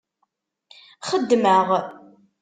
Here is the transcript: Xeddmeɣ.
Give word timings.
Xeddmeɣ. 1.09 1.67